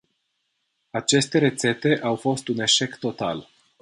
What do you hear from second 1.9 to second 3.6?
au fost un eșec total.